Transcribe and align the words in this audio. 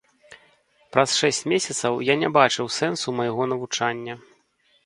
Праз 0.95 1.09
шэсць 1.19 1.43
месяцаў 1.53 1.99
я 2.09 2.15
не 2.23 2.29
бачыў 2.39 2.73
сэнсу 2.79 3.15
майго 3.21 3.43
навучання. 3.53 4.13